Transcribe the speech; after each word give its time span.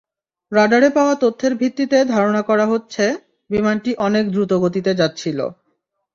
রাডারে 0.51 0.89
পাওয়া 0.89 1.15
তথ্যের 1.15 1.53
ভিত্তিতে 1.55 1.97
ধারণা 2.05 2.41
করা 2.41 2.65
হচ্ছে, 2.65 3.05
বিমানটি 3.49 3.91
অনেক 3.97 4.25
দ্রুতগতিতে 4.31 4.91
যাচ্ছিল। 4.95 5.39